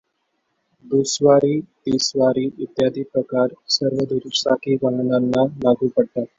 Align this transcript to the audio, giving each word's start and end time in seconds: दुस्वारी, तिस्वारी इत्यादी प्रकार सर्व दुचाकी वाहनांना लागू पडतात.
दुस्वारी, 0.85 1.59
तिस्वारी 1.85 2.45
इत्यादी 2.59 3.03
प्रकार 3.13 3.53
सर्व 3.77 4.03
दुचाकी 4.15 4.75
वाहनांना 4.83 5.45
लागू 5.63 5.87
पडतात. 5.97 6.25